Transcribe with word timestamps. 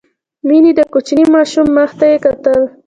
مينې 0.47 0.71
د 0.77 0.81
کوچني 0.93 1.25
ماشوم 1.35 1.67
مخ 1.77 1.89
ته 1.99 2.05
يې 2.11 2.17
کتل. 2.25 2.61